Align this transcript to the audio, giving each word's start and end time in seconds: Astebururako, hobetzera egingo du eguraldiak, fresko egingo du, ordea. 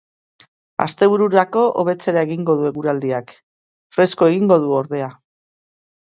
Astebururako, 0.85 1.65
hobetzera 1.81 2.23
egingo 2.29 2.57
du 2.63 2.65
eguraldiak, 2.71 3.35
fresko 3.99 4.33
egingo 4.33 4.61
du, 4.67 4.75
ordea. 4.81 5.13